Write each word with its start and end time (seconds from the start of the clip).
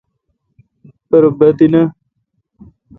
پر 1.09 1.23
بہ 1.37 1.47
تینہ۔ 1.57 1.81